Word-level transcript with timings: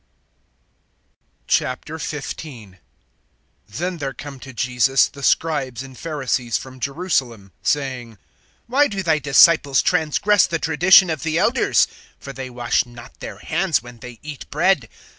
XV. 1.47 1.77
THEN 3.69 3.97
there 3.99 4.13
come 4.15 4.39
to 4.39 4.51
Jesus 4.51 5.07
the 5.07 5.21
scribes 5.21 5.83
and 5.83 5.95
Pharisees 5.95 6.57
from 6.57 6.79
Jerusalem, 6.79 7.51
saying: 7.61 8.17
(2)Why 8.67 8.89
do 8.89 9.03
thy 9.03 9.19
disciples 9.19 9.83
transgress 9.83 10.47
the 10.47 10.57
tradition 10.57 11.11
of 11.11 11.21
the 11.21 11.37
elders? 11.37 11.87
For 12.19 12.33
they 12.33 12.49
wash 12.49 12.83
not 12.83 13.19
their 13.19 13.37
hands 13.37 13.83
when 13.83 13.99
they 13.99 14.17
eat 14.23 14.49
bread. 14.49 14.89